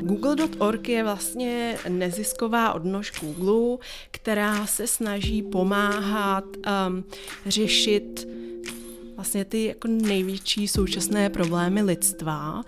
[0.00, 3.78] Google.org je vlastně nezisková odnož Google,
[4.10, 7.04] která se snaží pomáhat um,
[7.46, 8.28] řešit
[9.16, 12.62] vlastně ty jako největší současné problémy lidstva,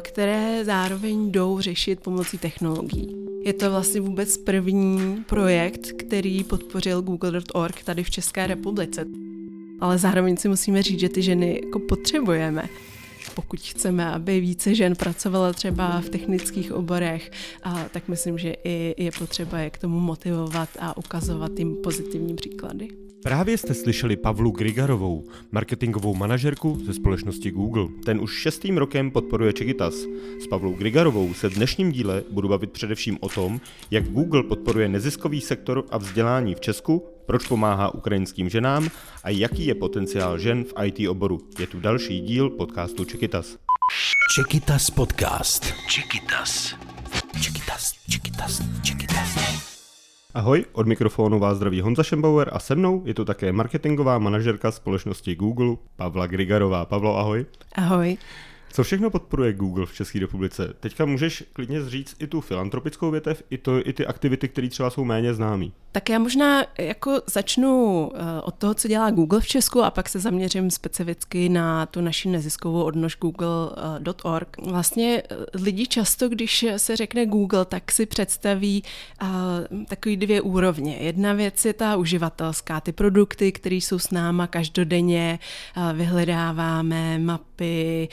[0.00, 3.26] které zároveň jdou řešit pomocí technologií.
[3.44, 9.04] Je to vlastně vůbec první projekt, který podpořil Google.org tady v České republice.
[9.80, 12.62] Ale zároveň si musíme říct, že ty ženy jako potřebujeme
[13.34, 17.30] pokud chceme, aby více žen pracovalo třeba v technických oborech,
[17.62, 22.34] a, tak myslím, že i je potřeba je k tomu motivovat a ukazovat jim pozitivní
[22.34, 22.88] příklady.
[23.24, 27.88] Právě jste slyšeli Pavlu Grigarovou, marketingovou manažerku ze společnosti Google.
[28.04, 29.94] Ten už šestým rokem podporuje Čekitas.
[30.40, 33.60] S Pavlou Grigarovou se v dnešním díle budu bavit především o tom,
[33.90, 38.88] jak Google podporuje neziskový sektor a vzdělání v Česku, proč pomáhá ukrajinským ženám
[39.22, 41.40] a jaký je potenciál žen v IT oboru.
[41.58, 43.56] Je tu další díl podcastu Čekitas.
[44.36, 45.74] Čekitas podcast.
[45.88, 46.74] Čekitas.
[47.40, 49.73] Čekitas, Čekitas, Čekitas.
[50.34, 54.70] Ahoj, od mikrofonu vás zdraví Honza Schembauer a se mnou je tu také marketingová manažerka
[54.70, 56.84] společnosti Google Pavla Grigarová.
[56.84, 57.46] Pavlo, ahoj.
[57.74, 58.16] Ahoj.
[58.74, 60.74] Co všechno podporuje Google v České republice?
[60.80, 64.90] Teďka můžeš klidně říct i tu filantropickou větev, i, to, i ty aktivity, které třeba
[64.90, 65.66] jsou méně známé.
[65.92, 70.08] Tak já možná jako začnu eh, od toho, co dělá Google v Česku a pak
[70.08, 74.56] se zaměřím specificky na tu naši neziskovou odnož google.org.
[74.66, 78.82] Vlastně eh, lidi často, když se řekne Google, tak si představí
[79.22, 79.28] uh,
[79.88, 80.96] takový dvě úrovně.
[80.96, 85.38] Jedna věc je ta uživatelská, ty produkty, které jsou s náma každodenně,
[85.94, 88.08] vyhledáváme mapy,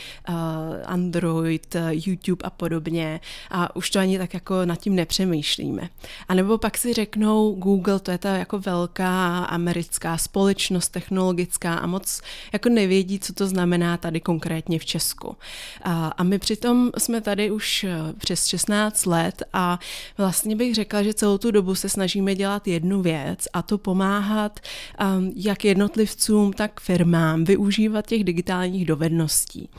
[0.85, 3.19] Android, YouTube a podobně
[3.52, 5.89] a už to ani tak jako nad tím nepřemýšlíme.
[6.27, 11.88] A nebo pak si řeknou Google, to je ta jako velká americká společnost technologická a
[11.88, 12.22] moc
[12.53, 15.38] jako nevědí, co to znamená tady konkrétně v Česku.
[15.83, 19.79] A, a my přitom jsme tady už eh, přes 16 let a
[20.17, 24.59] vlastně bych řekla, že celou tu dobu se snažíme dělat jednu věc a to pomáhat
[24.59, 29.69] um, jak jednotlivcům, tak firmám využívat těch digitálních dovedností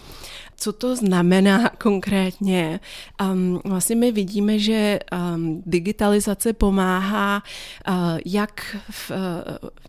[0.63, 2.81] co to znamená konkrétně.
[3.33, 4.99] Um, vlastně my vidíme, že
[5.35, 7.43] um, digitalizace pomáhá
[7.89, 9.17] uh, jak v uh,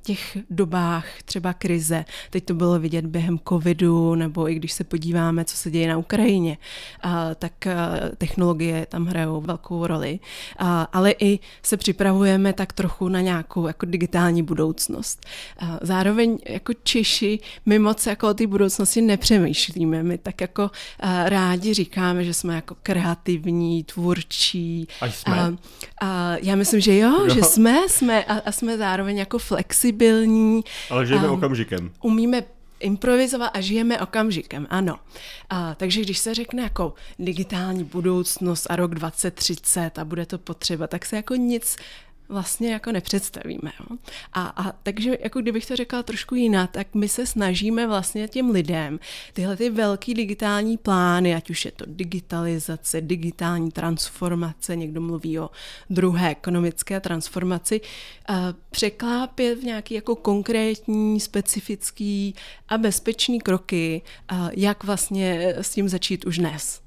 [0.01, 5.45] těch dobách třeba krize, teď to bylo vidět během covidu, nebo i když se podíváme,
[5.45, 6.57] co se děje na Ukrajině,
[7.05, 10.19] uh, tak uh, technologie tam hrajou velkou roli,
[10.61, 15.25] uh, ale i se připravujeme tak trochu na nějakou jako digitální budoucnost.
[15.61, 20.75] Uh, zároveň jako Češi my moc jako o té budoucnosti nepřemýšlíme, my tak jako jako
[21.03, 24.87] uh, rádi říkáme, že jsme jako kreativní, tvůrčí.
[25.01, 25.41] A jsme.
[25.41, 25.53] A,
[26.01, 27.33] a já myslím, že jo, jo.
[27.33, 30.63] že jsme, jsme a, a jsme zároveň jako flexibilní.
[30.89, 31.91] Ale žijeme um, okamžikem.
[32.01, 32.43] Umíme
[32.79, 34.99] improvizovat a žijeme okamžikem, ano.
[35.49, 40.87] A, takže když se řekne jako digitální budoucnost a rok 2030 a bude to potřeba,
[40.87, 41.77] tak se jako nic
[42.29, 43.71] vlastně jako nepředstavíme.
[43.79, 43.97] Jo?
[44.33, 48.49] A, a takže jako kdybych to řekla trošku jinak, tak my se snažíme vlastně těm
[48.49, 48.99] lidem
[49.33, 55.49] tyhle ty velký digitální plány, ať už je to digitalizace, digitální transformace, někdo mluví o
[55.89, 57.81] druhé ekonomické transformaci,
[58.29, 58.35] uh,
[58.71, 62.35] překlápět v nějaký jako konkrétní, specifický
[62.69, 64.01] a bezpečný kroky,
[64.31, 66.82] uh, jak vlastně s tím začít už dnes.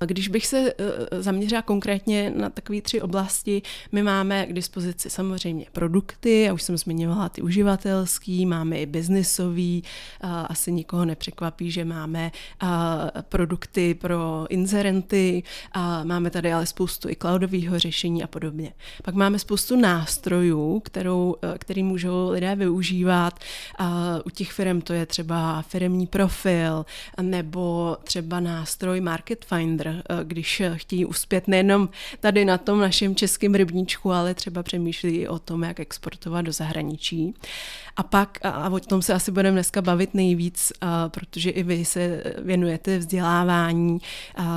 [0.00, 5.10] A když bych se eh, zaměřila konkrétně na takové tři oblasti, my máme k dispozici
[5.10, 9.84] samozřejmě produkty, já už jsem zmiňovala ty uživatelský, máme i biznisový,
[10.48, 12.32] asi nikoho nepřekvapí, že máme
[13.28, 15.42] produkty pro inzerenty,
[16.04, 18.72] máme tady ale spoustu i cloudového řešení a podobně.
[19.02, 23.40] Pak máme spoustu nástrojů, kterou, eh, který můžou lidé využívat.
[24.24, 26.86] U těch firm to je třeba firmní profil
[27.20, 31.88] nebo třeba nástroj Market Finder, eh, když chtějí uspět nejenom
[32.20, 36.52] tady na tom našem českém rybníčku, ale třeba přemýšlí i o tom, jak exportovat do
[36.52, 37.34] zahraničí.
[37.96, 40.72] A pak, a o tom se asi budeme dneska bavit nejvíc,
[41.08, 43.98] protože i vy se věnujete vzdělávání,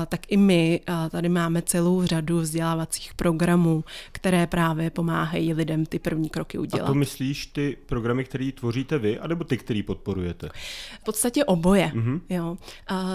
[0.07, 6.29] tak i my tady máme celou řadu vzdělávacích programů, které právě pomáhají lidem ty první
[6.29, 6.85] kroky udělat.
[6.85, 10.49] A to myslíš ty programy, které tvoříte vy, anebo ty, které podporujete?
[11.01, 11.91] V podstatě oboje.
[11.95, 12.21] Mm-hmm.
[12.29, 12.57] Jo.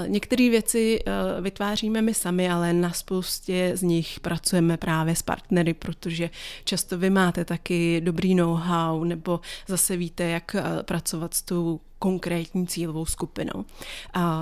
[0.07, 1.01] Některé věci
[1.41, 6.31] vytváříme my sami, ale na spoustě z nich pracujeme právě s partnery, protože
[6.65, 12.67] často vy máte taky dobrý know-how nebo zase víte, jak eh, pracovat s tou konkrétní
[12.67, 13.65] cílovou skupinou.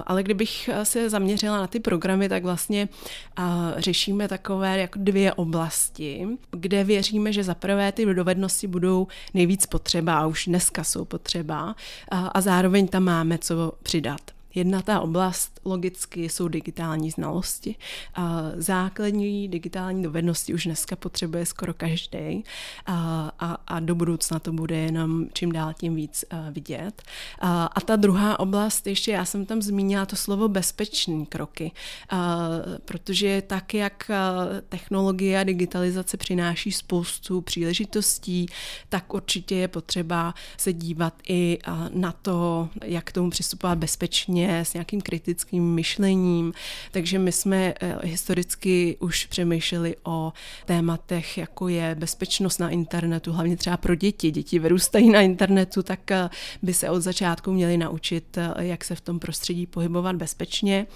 [0.07, 2.89] Ale kdybych eh, se zaměřila na ty programy, tak vlastně
[3.39, 3.43] eh,
[3.77, 10.19] řešíme takové jako dvě oblasti, kde věříme, že za prvé ty dovednosti budou nejvíc potřeba
[10.19, 11.75] a už dneska jsou potřeba
[12.11, 14.21] a, a zároveň tam máme co přidat.
[14.55, 17.75] Jedna ta oblast logicky jsou digitální znalosti.
[18.57, 22.45] Základní digitální dovednosti už dneska potřebuje skoro každý
[22.87, 27.03] a, a, a do budoucna to bude jenom čím dál tím víc vidět.
[27.39, 31.73] A, a ta druhá oblast, ještě já jsem tam zmínila to slovo bezpečný kroky,
[32.11, 32.39] a,
[32.85, 34.11] protože tak, jak
[34.69, 38.47] technologie a digitalizace přináší spoustu příležitostí,
[38.89, 41.59] tak určitě je potřeba se dívat i
[41.95, 46.53] na to, jak k tomu přistupovat bezpečně, s nějakým kritickým myšlením.
[46.91, 50.33] Takže my jsme eh, historicky už přemýšleli o
[50.65, 54.31] tématech, jako je bezpečnost na internetu, hlavně třeba pro děti.
[54.31, 56.31] Děti vyrůstají na internetu, tak eh,
[56.63, 60.87] by se od začátku měli naučit, eh, jak se v tom prostředí pohybovat bezpečně.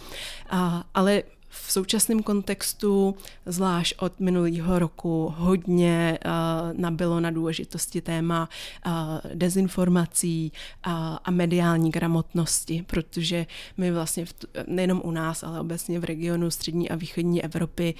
[0.94, 1.22] Ale
[1.64, 3.14] v současném kontextu,
[3.46, 6.30] zvlášť od minulého roku, hodně uh,
[6.80, 8.48] nabylo na důležitosti téma
[8.86, 8.92] uh,
[9.34, 10.52] dezinformací
[10.86, 10.92] uh,
[11.24, 14.34] a mediální gramotnosti, protože my vlastně v,
[14.66, 17.94] nejenom u nás, ale obecně v regionu střední a východní Evropy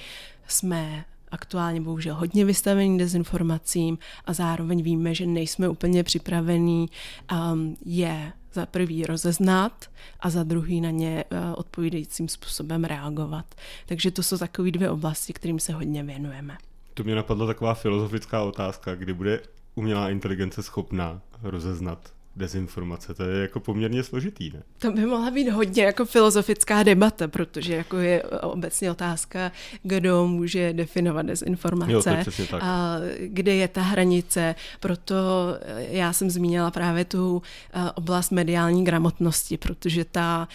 [0.47, 6.89] jsme aktuálně bohužel hodně vystavení dezinformacím a zároveň víme, že nejsme úplně připravení
[7.31, 9.85] um, je za prvý rozeznat
[10.19, 13.55] a za druhý na ně uh, odpovídajícím způsobem reagovat.
[13.85, 16.57] Takže to jsou takové dvě oblasti, kterým se hodně věnujeme.
[16.93, 19.41] To mě napadla taková filozofická otázka, kdy bude
[19.75, 23.13] umělá inteligence schopná rozeznat dezinformace.
[23.13, 24.63] To je jako poměrně složitý, ne?
[24.79, 29.51] To by mohla být hodně jako filozofická debata, protože jako je obecně otázka,
[29.83, 32.63] kdo může definovat dezinformace jo, to je tak.
[32.63, 34.55] a kde je ta hranice.
[34.79, 35.15] Proto
[35.89, 37.41] já jsem zmínila právě tu
[37.95, 40.47] oblast mediální gramotnosti, protože ta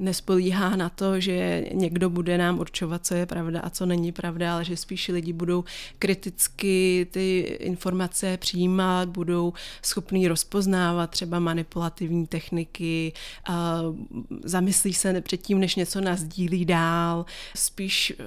[0.00, 4.54] nespolíhá na to, že někdo bude nám určovat, co je pravda a co není pravda,
[4.54, 5.64] ale že spíš lidi budou
[5.98, 9.52] kriticky ty informace přijímat, budou
[9.82, 13.12] schopní rozpoznat poznávat třeba manipulativní techniky,
[14.44, 17.26] zamyslí se předtím, než něco nazdílí dál,
[17.56, 18.24] spíš e,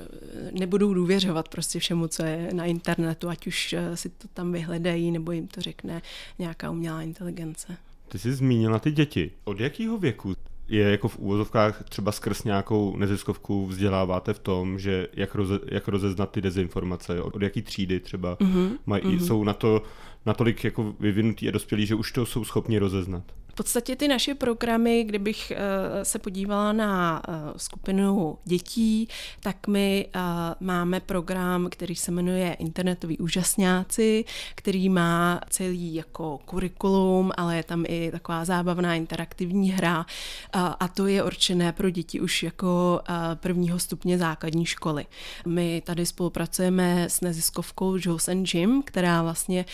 [0.60, 5.12] nebudou důvěřovat prostě všemu, co je na internetu, ať už e, si to tam vyhledají,
[5.12, 6.02] nebo jim to řekne
[6.40, 7.78] nějaká umělá inteligence.
[8.08, 9.32] Ty jsi zmínila ty děti.
[9.44, 10.34] Od jakého věku
[10.68, 15.88] je jako v úvozovkách třeba skrz nějakou neziskovku vzděláváte v tom, že jak, roze, jak
[15.88, 18.70] rozeznat ty dezinformace, od jaký třídy třeba mm-hmm.
[18.86, 19.26] mají, mm-hmm.
[19.28, 19.84] jsou na to
[20.26, 23.24] natolik jako vyvinutý a dospělí, že už to jsou schopni rozeznat.
[23.52, 29.08] V podstatě ty naše programy, kdybych eh, se podívala na eh, skupinu dětí,
[29.40, 30.20] tak my eh,
[30.60, 34.26] máme program, který se jmenuje Internetoví úžasňáci,
[34.56, 40.06] který má celý jako kurikulum, ale je tam i taková zábavná interaktivní hra
[40.54, 43.02] a to je určené pro děti už jako
[43.36, 45.06] prvního stupně základní školy.
[45.48, 49.66] My tady spolupracujeme s neziskovkou Jules and Jim, která vlastně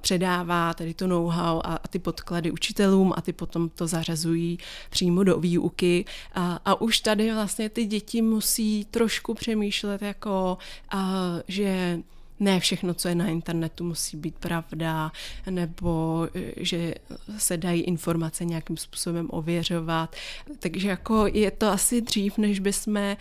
[0.00, 4.58] předává tady to know-how a ty podklady učitelům a ty potom to zařazují
[4.90, 6.04] přímo do výuky.
[6.34, 10.58] A, a už tady vlastně ty děti musí trošku přemýšlet jako,
[10.90, 11.12] a,
[11.48, 11.98] že
[12.42, 15.12] ne všechno, co je na internetu, musí být pravda,
[15.50, 16.94] nebo eh, že
[17.38, 20.16] se dají informace nějakým způsobem ověřovat.
[20.58, 23.16] Takže jako je to asi dřív, než bychom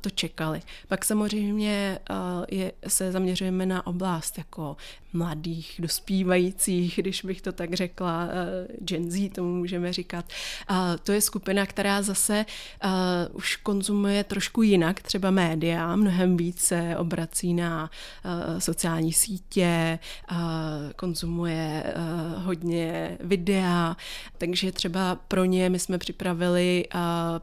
[0.00, 0.60] to čekali.
[0.88, 1.98] Pak samozřejmě
[2.50, 4.76] je, se zaměřujeme na oblast jako
[5.12, 8.30] mladých, dospívajících, když bych to tak řekla, uh,
[8.86, 10.24] Gen Z tomu můžeme říkat.
[10.70, 12.46] Uh, to je skupina, která zase
[12.84, 12.90] uh,
[13.32, 17.90] už konzumuje trošku jinak třeba média, mnohem více obrací na
[18.24, 19.98] uh, sociální sítě,
[20.96, 21.94] konzumuje
[22.36, 23.96] hodně videa,
[24.38, 26.84] takže třeba pro ně my jsme připravili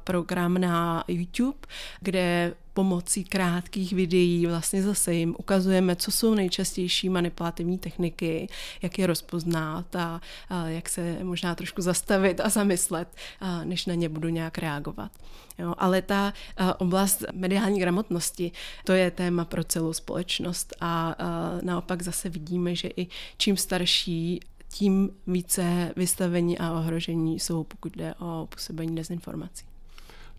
[0.04, 1.58] program na YouTube,
[2.02, 8.48] kde pomocí krátkých videí vlastně zase jim ukazujeme, co jsou nejčastější manipulativní techniky,
[8.82, 13.94] jak je rozpoznat a, a jak se možná trošku zastavit a zamyslet, a než na
[13.94, 15.12] ně budu nějak reagovat.
[15.58, 18.52] Jo, ale ta a, oblast mediální gramotnosti,
[18.84, 23.08] to je téma pro celou společnost a, a naopak zase vidíme, že i
[23.38, 29.69] čím starší tím více vystavení a ohrožení jsou, pokud jde o působení dezinformací.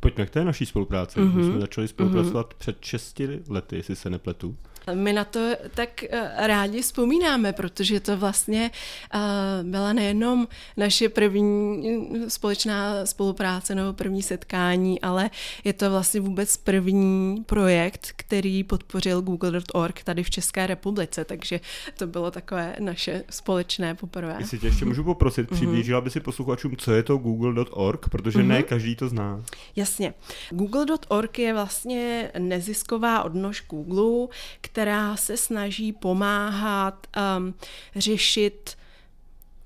[0.00, 1.20] Pojďme k té naší spolupráci.
[1.20, 1.34] Mm-hmm.
[1.34, 1.60] My jsme mhm.
[1.60, 2.58] začali spolupracovat mm-hmm.
[2.58, 4.56] před 6 lety, jestli se nepletu.
[4.94, 5.40] My na to
[5.74, 8.70] tak eh, rádi vzpomínáme, protože to vlastně
[9.14, 9.18] eh,
[9.62, 11.82] byla nejenom naše první
[12.28, 15.30] společná spolupráce nebo první setkání, ale
[15.64, 21.60] je to vlastně vůbec první projekt, který podpořil google.org tady v České republice, takže
[21.98, 24.36] to bylo takové naše společné poprvé.
[24.38, 25.56] Jestli tě ještě můžu poprosit, mhm.
[25.56, 28.46] přiblížila by si posluchačům, co je to google.org, protože mm-hmm.
[28.46, 28.64] ne mhm.
[28.64, 29.44] každý to zná.
[29.76, 30.14] Jasně.
[30.50, 34.28] Google.org je vlastně nezisková odnož Google,
[34.72, 37.06] která se snaží pomáhat
[37.38, 37.54] um,
[37.96, 38.76] řešit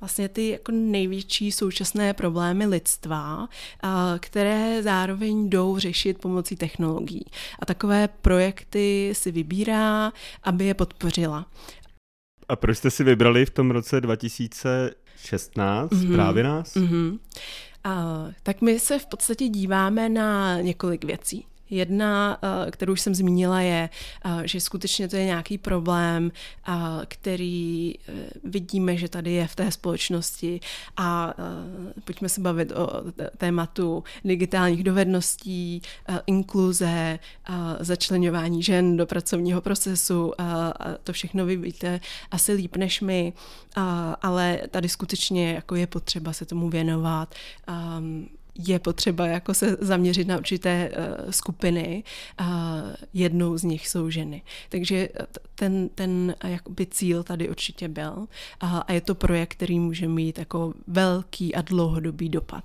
[0.01, 3.49] vlastně ty jako největší současné problémy lidstva,
[4.21, 7.25] které zároveň jdou řešit pomocí technologií.
[7.59, 11.47] A takové projekty si vybírá, aby je podpořila.
[12.49, 16.15] A proč jste si vybrali v tom roce 2016 mm-hmm.
[16.15, 16.75] právě nás?
[16.75, 17.19] Mm-hmm.
[17.85, 21.47] A, tak my se v podstatě díváme na několik věcí.
[21.75, 23.91] Jedna, eh, kterou už jsem zmínila, je,
[24.25, 26.33] eh, že skutečně to je nějaký problém,
[26.69, 26.73] eh,
[27.09, 27.95] který
[28.45, 30.61] vidíme, že tady je v té společnosti
[30.97, 31.35] a
[32.05, 32.89] pojďme se bavit o
[33.37, 35.83] tématu digitálních dovedností,
[36.27, 37.19] inkluze,
[37.81, 40.33] začlenování žen do pracovního procesu.
[41.05, 42.01] To všechno vy víte
[42.31, 43.33] asi líp než my,
[44.23, 47.35] ale tady skutečně jako je potřeba se tomu věnovat
[47.67, 48.29] ehm,
[48.59, 52.05] je potřeba jako se zaměřit na určité uh, skupiny
[52.39, 52.77] a
[53.15, 54.43] jednou z nich jsou ženy.
[54.69, 55.09] Takže
[55.55, 58.27] ten, ten jakoby cíl tady určitě byl
[58.61, 62.65] a, a je to projekt, který může mít jako velký a dlouhodobý dopad.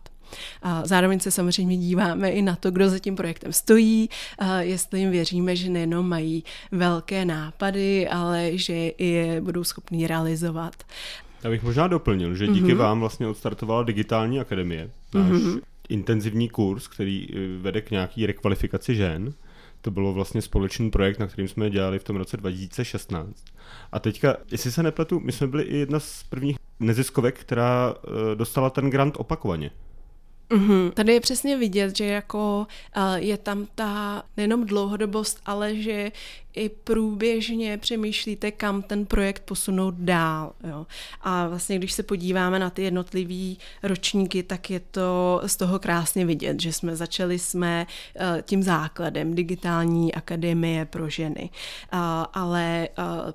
[0.62, 5.00] A zároveň se samozřejmě díváme i na to, kdo za tím projektem stojí, a jestli
[5.00, 10.84] jim věříme, že nejenom mají velké nápady, ale že je budou schopní realizovat.
[11.44, 12.78] Já bych možná doplnil, že díky mm-hmm.
[12.78, 18.96] vám vlastně odstartovala digitální akademie, náš mm-hmm intenzivní kurz, který eh, vede k nějaký rekvalifikaci
[18.96, 19.34] žen.
[19.82, 23.46] To bylo vlastně společný projekt, na kterým jsme dělali v tom roce 2016.
[23.92, 28.36] A teďka, jestli se nepletu, my jsme byli i jedna z prvních neziskovek, která eh,
[28.36, 29.72] dostala ten grant opakovaně.
[30.50, 30.92] Mm-hmm.
[30.92, 36.12] Tady je přesně vidět, že jako uh, je tam ta nejenom dlouhodobost, ale že
[36.54, 40.54] i průběžně přemýšlíte, kam ten projekt posunout dál.
[40.70, 40.88] Jo.
[41.22, 46.26] A vlastně, když se podíváme na ty jednotlivé ročníky, tak je to z toho krásně
[46.26, 51.50] vidět, že jsme začali jsme uh, tím základem digitální akademie pro ženy.
[51.94, 52.00] Uh,
[52.34, 52.90] ale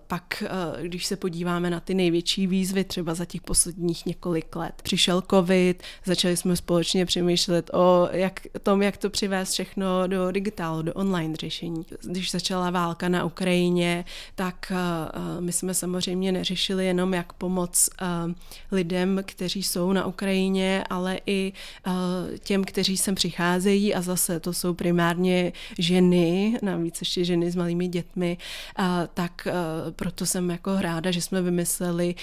[0.07, 0.43] pak,
[0.83, 5.83] když se podíváme na ty největší výzvy, třeba za těch posledních několik let, přišel covid,
[6.05, 11.37] začali jsme společně přemýšlet o jak, tom, jak to přivést všechno do digitálu, do online
[11.37, 11.87] řešení.
[12.03, 18.33] Když začala válka na Ukrajině, tak uh, my jsme samozřejmě neřešili jenom, jak pomoct uh,
[18.73, 21.53] lidem, kteří jsou na Ukrajině, ale i
[22.39, 27.89] těm, kteří sem přicházejí a zase to jsou primárně ženy, navíc ještě ženy s malými
[27.89, 28.39] dětmi,
[29.15, 29.49] tak
[29.97, 32.15] proto jsem jako ráda, že jsme vymysleli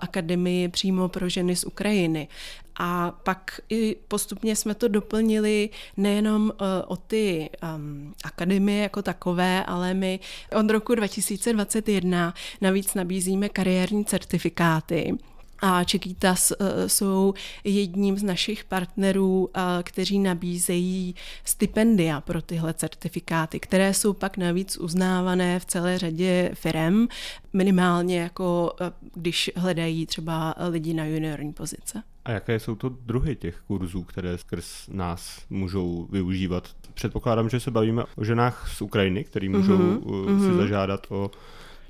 [0.00, 2.28] akademii přímo pro ženy z Ukrajiny.
[2.76, 9.64] A pak i postupně jsme to doplnili nejenom uh, o ty um, akademie jako takové,
[9.64, 10.20] ale my
[10.60, 15.18] od roku 2021 navíc nabízíme kariérní certifikáty,
[15.66, 23.60] a Čekýtas uh, jsou jedním z našich partnerů, uh, kteří nabízejí stipendia pro tyhle certifikáty,
[23.60, 27.08] které jsou pak navíc uznávané v celé řadě firem,
[27.52, 32.02] minimálně jako uh, když hledají třeba lidi na juniorní pozice.
[32.24, 36.68] A jaké jsou to druhy těch kurzů, které skrz nás můžou využívat?
[36.94, 40.40] Předpokládám, že se bavíme o ženách z Ukrajiny, který můžou mm-hmm.
[40.40, 40.56] si mhm.
[40.56, 41.30] zažádat o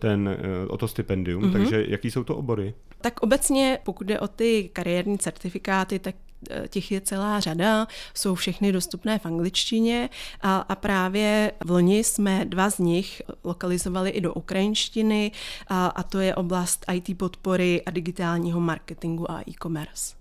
[0.04, 1.42] ten, eh, o to stipendium.
[1.42, 1.52] Mm-hmm.
[1.52, 2.74] Takže jaký jsou to obory?
[3.00, 6.14] Tak obecně, pokud jde o ty kariérní certifikáty, tak
[6.50, 12.04] eh, těch je celá řada, jsou všechny dostupné v angličtině a, a právě v loni
[12.04, 15.30] jsme dva z nich lokalizovali i do ukrajinštiny
[15.68, 20.14] a, a to je oblast IT podpory a digitálního marketingu a e-commerce.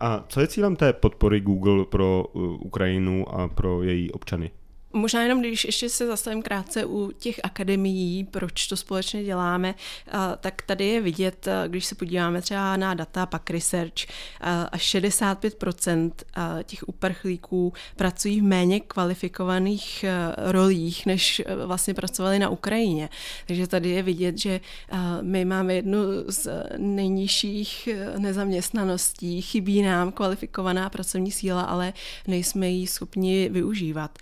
[0.00, 4.50] A co je cílem té podpory Google pro uh, Ukrajinu a pro její občany?
[4.98, 9.74] Možná jenom, když ještě se zastavím krátce u těch akademií, proč to společně děláme,
[10.40, 14.06] tak tady je vidět, když se podíváme třeba na data pak research,
[14.72, 16.10] až 65%
[16.64, 20.04] těch uprchlíků pracují v méně kvalifikovaných
[20.36, 23.08] rolích, než vlastně pracovali na Ukrajině.
[23.46, 24.60] Takže tady je vidět, že
[25.22, 27.88] my máme jednu z nejnižších
[28.18, 31.92] nezaměstnaností, chybí nám kvalifikovaná pracovní síla, ale
[32.26, 34.18] nejsme ji schopni využívat.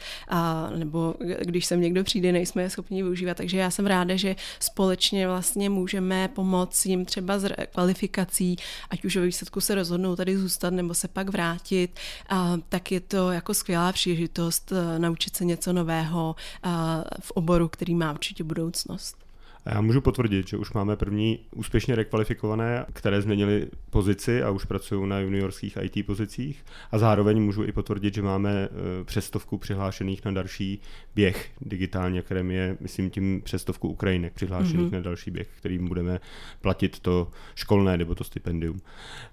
[0.71, 3.37] Nebo když sem někdo přijde, nejsme je schopni využívat.
[3.37, 8.57] Takže já jsem ráda, že společně vlastně můžeme pomoct jim třeba s kvalifikací,
[8.91, 11.91] ať už ve výsledku se rozhodnou tady zůstat nebo se pak vrátit,
[12.29, 17.69] a, tak je to jako skvělá příležitost eh, naučit se něco nového a, v oboru,
[17.69, 19.26] který má určitě budoucnost.
[19.67, 24.65] A já můžu potvrdit, že už máme první úspěšně rekvalifikované, které změnili pozici a už
[24.65, 26.65] pracují na juniorských IT pozicích.
[26.91, 28.69] A zároveň můžu i potvrdit, že máme e,
[29.05, 30.81] přestovku přihlášených na další
[31.15, 34.93] běh digitální akademie, myslím tím přestovku Ukrajinek přihlášených mm-hmm.
[34.93, 36.21] na další běh, kterým budeme
[36.61, 38.81] platit to školné nebo to stipendium.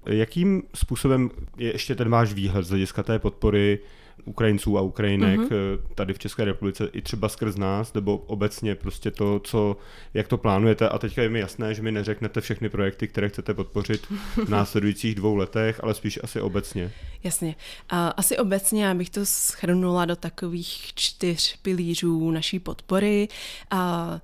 [0.06, 3.80] Jakým způsobem je ještě ten váš výhled z hlediska té podpory
[4.26, 5.80] Ukrajinců a Ukrajinek mm-hmm.
[5.96, 9.78] tady v České republice, i třeba skrz nás, nebo obecně prostě to, co,
[10.14, 10.90] jak to plánujete.
[10.90, 14.06] A teďka je mi jasné, že mi neřeknete všechny projekty, které chcete podpořit
[14.46, 16.92] v následujících dvou letech, ale spíš asi obecně.
[17.24, 17.56] Jasně.
[17.90, 23.28] A asi obecně, abych to schrnula do takových čtyř pilířů naší podpory.
[23.72, 24.22] A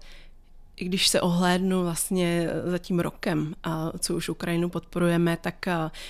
[0.80, 5.66] i když se ohlédnu vlastně za tím rokem, a co už Ukrajinu podporujeme, tak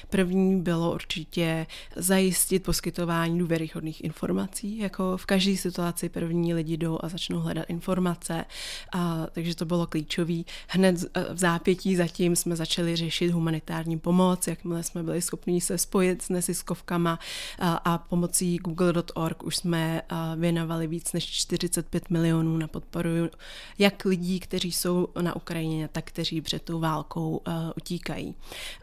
[0.10, 4.78] první bylo určitě zajistit poskytování důvěryhodných informací.
[4.78, 8.46] Jako v každé situaci první lidi jdou a začnou hledat informace,
[8.94, 10.44] a, takže to bylo klíčové.
[10.68, 10.96] Hned
[11.34, 16.30] v zápětí zatím jsme začali řešit humanitární pomoc, jakmile jsme byli schopni se spojit s
[16.30, 17.20] neziskovkama
[17.60, 20.02] a, a pomocí google.org už jsme
[20.36, 23.10] věnovali víc než 45 milionů na podporu
[23.80, 28.36] jak lidí, kteří kteří jsou na Ukrajině, tak kteří před tou válkou uh, utíkají.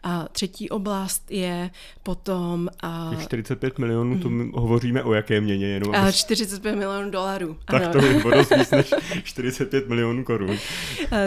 [0.03, 1.69] A třetí oblast je
[2.03, 2.69] potom...
[3.13, 5.67] Uh, 45 milionů, to my hovoříme o jaké měně?
[5.67, 7.57] Jenom uh, 45 milionů dolarů.
[7.65, 7.91] Tak ano.
[7.91, 8.93] to je dost víc než
[9.23, 10.49] 45 milionů korun.
[10.49, 10.57] Uh,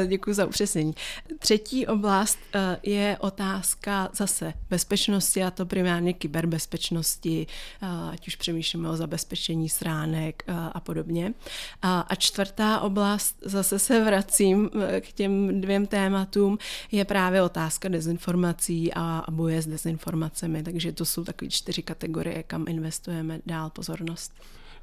[0.07, 0.95] děkuji za upřesnění.
[1.39, 7.47] Třetí oblast uh, je otázka zase bezpečnosti, a to primárně kyberbezpečnosti,
[7.83, 11.27] uh, ať už přemýšlíme o zabezpečení stránek uh, a podobně.
[11.27, 16.59] Uh, a čtvrtá oblast zase se vrací vracím eh, k těm dvěm tématům,
[16.93, 20.63] je právě otázka dezinformací a, boje s dezinformacemi.
[20.63, 24.33] Takže to jsou takové čtyři kategorie, kam investujeme dál pozornost.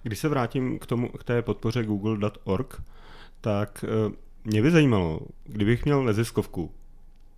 [0.03, 2.81] Když se vrátím k, tomu, k té podpoře google.org,
[3.41, 6.71] tak eh, mě by zajímalo, kdybych měl neziskovku,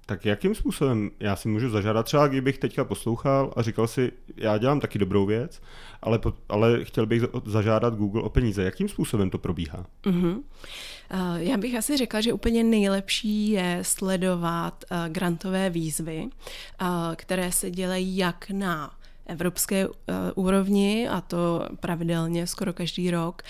[0.10, 2.06] tak jakým způsobem já si můžu zažádat?
[2.06, 5.62] Třeba kdybych teďka poslouchal a říkal si, já dělám taky dobrou věc,
[6.02, 8.64] ale, ale chtěl bych zažádat Google o peníze.
[8.64, 9.86] Jakým způsobem to probíhá?
[10.04, 10.42] Uh-huh.
[11.36, 16.28] Já bych asi řekla, že úplně nejlepší je sledovat eh, grantové výzvy,
[16.82, 16.86] eh,
[17.16, 18.99] které se dělají jak na
[19.30, 19.94] evropské uh,
[20.36, 23.42] úrovni, a to pravidelně skoro každý rok,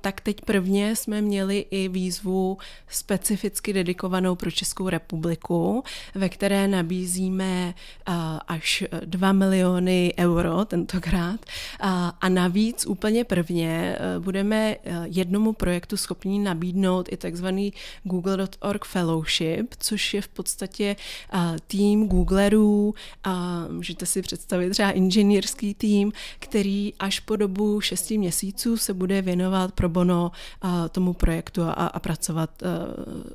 [0.00, 5.84] tak teď prvně jsme měli i výzvu specificky dedikovanou pro Českou republiku,
[6.14, 7.74] ve které nabízíme
[8.08, 8.14] uh,
[8.48, 11.40] až 2 miliony euro tentokrát.
[12.20, 17.72] A navíc úplně prvně uh, budeme jednomu projektu schopni nabídnout i takzvaný
[18.02, 20.96] google.org fellowship, což je v podstatě
[21.66, 22.94] tým Googlerů,
[23.70, 29.72] můžete si představit třeba inženýrský tým, který až po dobu šesti měsíců se bude věnovat
[29.72, 30.30] pro bono
[30.90, 32.62] tomu projektu a, a pracovat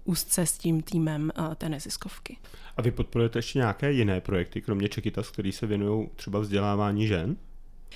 [0.05, 2.37] úzce s tím týmem té neziskovky.
[2.77, 7.35] A vy podporujete ještě nějaké jiné projekty, kromě Čekitas, který se věnují třeba vzdělávání žen?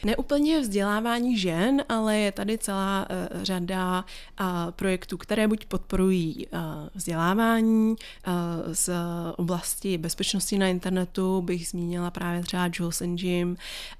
[0.05, 4.05] Neúplně vzdělávání žen, ale je tady celá uh, řada
[4.39, 6.59] uh, projektů, které buď podporují uh,
[6.93, 8.33] vzdělávání uh,
[8.73, 8.89] z
[9.37, 13.49] oblasti bezpečnosti na internetu, bych zmínila právě třeba Jules and Jim.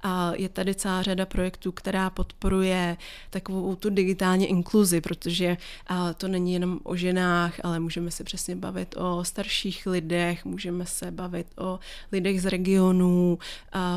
[0.04, 2.96] Uh, je tady celá řada projektů, která podporuje
[3.30, 5.56] takovou tu digitální inkluzi, protože
[5.90, 10.86] uh, to není jenom o ženách, ale můžeme se přesně bavit o starších lidech, můžeme
[10.86, 11.78] se bavit o
[12.12, 13.38] lidech z regionů,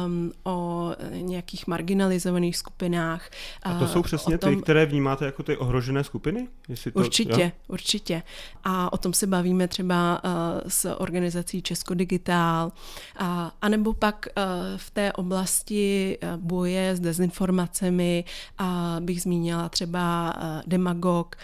[0.05, 3.29] um, o nějakých marginálních marginalizovaných skupinách.
[3.63, 6.47] A to jsou přesně tom, ty, které vnímáte jako ty ohrožené skupiny?
[6.69, 7.51] Jestli to, určitě, jo?
[7.67, 8.23] určitě.
[8.63, 10.31] A o tom se bavíme třeba uh,
[10.67, 12.71] s organizací Česko Digitál,
[13.17, 14.43] a, anebo pak uh,
[14.77, 18.23] v té oblasti boje s dezinformacemi
[18.57, 20.33] a bych zmínila třeba
[20.67, 21.35] Demagog,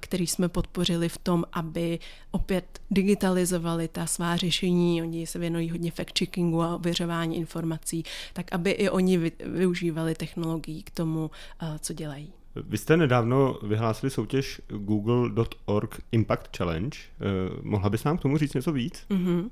[0.00, 1.98] který jsme podpořili v tom, aby
[2.30, 8.70] opět digitalizovali ta svá řešení, oni se věnují hodně fact-checkingu a ověřování informací, tak aby
[8.70, 9.32] i oni
[9.64, 11.30] využívali technologií k tomu,
[11.62, 12.32] eh, co dělají.
[12.54, 16.98] Vy jste nedávno vyhlásili soutěž google.org Impact Challenge.
[16.98, 17.24] Eh,
[17.62, 19.06] mohla bys nám k tomu říct něco víc?
[19.10, 19.50] Mm-hmm.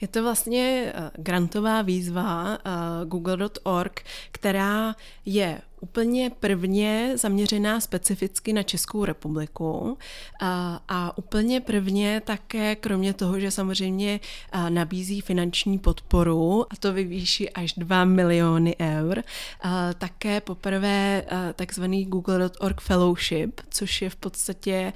[0.00, 2.58] Je to vlastně eh, grantová výzva
[3.04, 4.94] google.org, která
[5.24, 9.98] je úplně prvně zaměřená specificky na Českou republiku
[10.40, 14.20] a, a úplně prvně také, kromě toho, že samozřejmě
[14.68, 19.22] nabízí finanční podporu, a to vyvýší až 2 miliony eur,
[19.62, 21.24] a také poprvé
[21.56, 24.92] takzvaný Google.org Fellowship, což je v podstatě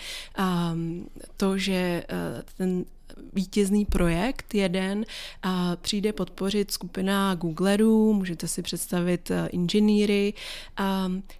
[1.36, 2.04] to, že
[2.56, 2.84] ten
[3.32, 5.04] vítězný projekt jeden
[5.42, 10.34] a přijde podpořit skupina Googlerů, můžete si představit eh, inženýry,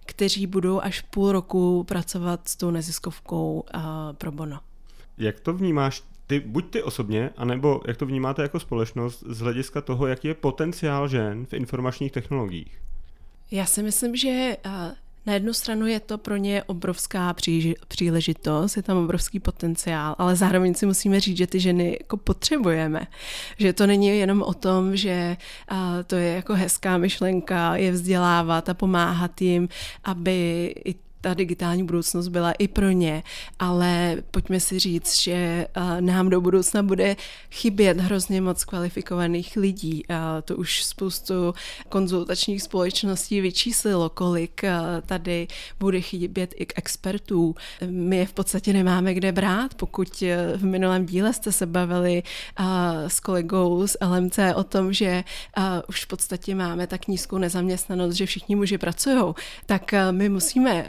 [0.05, 3.63] kteří budou až půl roku pracovat s tou neziskovkou
[4.17, 4.59] pro bono.
[5.17, 9.81] Jak to vnímáš ty, buď ty osobně, anebo jak to vnímáte jako společnost z hlediska
[9.81, 12.81] toho, jaký je potenciál žen v informačních technologiích?
[13.51, 14.57] Já si myslím, že
[15.27, 17.35] Na jednu stranu je to pro ně obrovská
[17.87, 23.07] příležitost, je tam obrovský potenciál, ale zároveň si musíme říct, že ty ženy jako potřebujeme.
[23.57, 25.37] Že to není jenom o tom, že
[26.07, 29.69] to je jako hezká myšlenka, je vzdělávat a pomáhat jim,
[30.03, 30.95] aby i
[31.27, 33.23] ta digitální budoucnost byla i pro ně,
[33.59, 37.15] ale pojďme si říct, že eh, nám do budoucna bude
[37.51, 40.03] chybět hrozně moc kvalifikovaných lidí.
[40.45, 41.53] To už spoustu
[41.89, 45.47] konzultačních společností vyčíslilo, kolik eh, tady
[45.79, 47.55] bude chybět i expertů.
[47.89, 52.23] My je v podstatě nemáme kde brát, pokud eh, v minulém díle jste se bavili
[53.07, 55.23] s kolegou z LMC o tom, že
[55.89, 59.33] už v podstatě máme tak nízkou nezaměstnanost, že všichni muži pracují,
[59.65, 60.87] tak my musíme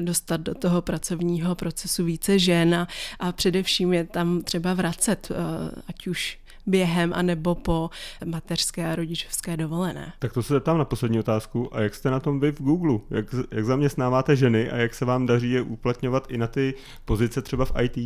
[0.00, 2.88] dostat do toho pracovního procesu více žen a,
[3.18, 7.90] a především je tam třeba vracet, eh, ať už během anebo po
[8.24, 10.12] mateřské a rodičovské dovolené.
[10.18, 11.76] Tak to se zeptám na poslední otázku.
[11.76, 12.98] A jak jste na tom vy v Google?
[13.10, 17.42] Jak, jak zaměstnáváte ženy a jak se vám daří je uplatňovat i na ty pozice
[17.42, 17.96] třeba v IT?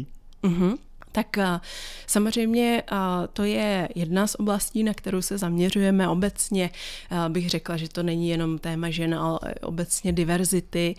[0.43, 0.77] Uh-huh.
[1.15, 1.61] Tak eh,
[2.07, 2.97] samozřejmě eh,
[3.33, 6.71] to je jedna z oblastí, na kterou se zaměřujeme obecně.
[7.11, 10.95] Eh, bych řekla, že to není jenom téma žen, ale obecně diverzity.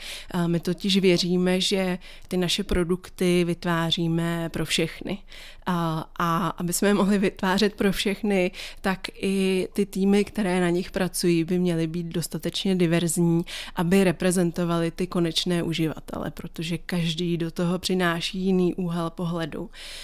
[0.48, 1.98] My totiž věříme, že
[2.28, 5.18] ty naše produkty vytváříme pro všechny.
[5.66, 8.52] A, a aby jsme je mohli vytvářet pro všechny,
[8.82, 14.92] tak i ty týmy, které na nich pracují, by měly být dostatečně diverzní, aby reprezentovali
[14.92, 19.70] ty konečné uživatele, protože každý do toho přináší jiný úhel pohledu.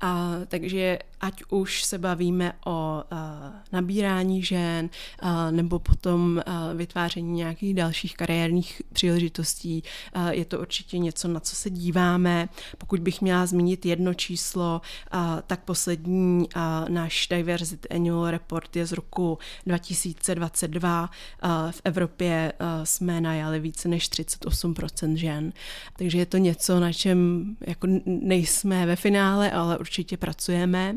[0.00, 7.32] A, takže ať už se bavíme o a, nabírání žen a, nebo potom a, vytváření
[7.32, 9.82] nějakých dalších kariérních příležitostí,
[10.12, 12.48] a, je to určitě něco, na co se díváme.
[12.78, 14.80] Pokud bych měla zmínit jedno číslo,
[15.10, 21.10] a, tak poslední a, náš Diversity Annual Report je z roku 2022.
[21.40, 25.52] A, v Evropě a, jsme najali více než 38% žen.
[25.98, 30.94] Takže je to něco, na čem jako nejsme ve finále, ale určitě pracujeme.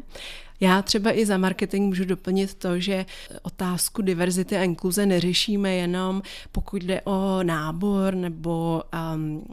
[0.59, 3.05] Já třeba i za marketing můžu doplnit to, že
[3.41, 6.21] otázku diverzity a inkluze neřešíme jenom
[6.51, 9.45] pokud jde o nábor nebo, um,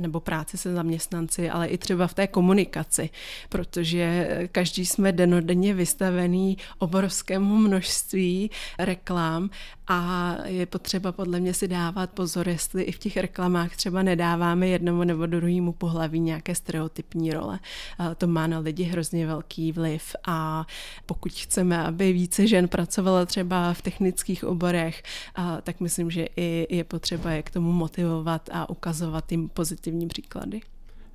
[0.00, 3.10] nebo práci se zaměstnanci, ale i třeba v té komunikaci,
[3.48, 9.50] protože každý jsme denodenně vystavený obrovskému množství reklam
[9.88, 14.68] a je potřeba podle mě si dávat pozor, jestli i v těch reklamách třeba nedáváme
[14.68, 17.58] jednomu nebo druhému pohlaví nějaké stereotypní role.
[18.18, 20.66] To má na lidi hrozně velký vliv a
[21.06, 25.02] pokud chceme, aby více žen pracovalo třeba v technických oborech,
[25.62, 30.60] tak myslím, že i je potřeba je k tomu motivovat a ukazovat jim pozitivní příklady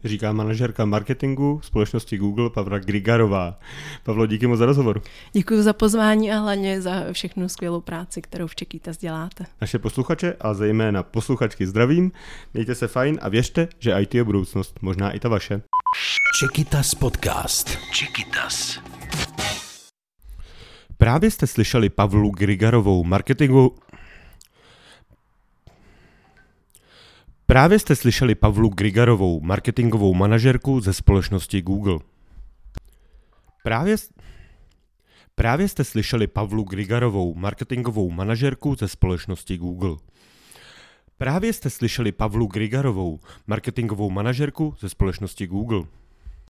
[0.04, 3.60] říká manažerka marketingu společnosti Google Pavla Grigarová.
[4.04, 5.02] Pavlo, díky moc za rozhovor.
[5.32, 9.46] Děkuji za pozvání a hlavně za všechnu skvělou práci, kterou v Čekýtas děláte.
[9.62, 12.12] Naše posluchače a zejména posluchačky zdravím,
[12.54, 15.62] mějte se fajn a věřte, že IT je budoucnost, možná i ta vaše.
[16.40, 17.78] Čekytas podcast.
[17.92, 18.80] Čekytas.
[20.98, 23.76] Právě jste slyšeli Pavlu Grigarovou, marketingu...
[27.46, 32.00] Právě jste slyšeli Pavlu Grigarovou, marketingovou manažerku ze společnosti Google.
[33.64, 33.96] Právě,
[35.36, 39.98] právě jste slyšeli Pavlu Grigarovou, marketingovou manažerku ze společnosti Google.
[41.18, 45.84] Právě jste slyšeli Pavlu Grigarovou, marketingovou manažerku ze společnosti Google.